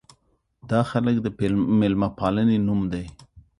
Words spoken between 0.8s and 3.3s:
خلک د مېلمه پالنې نوم لري.